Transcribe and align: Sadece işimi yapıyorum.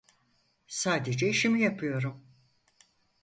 Sadece 0.67 1.29
işimi 1.29 1.59
yapıyorum. 1.61 2.23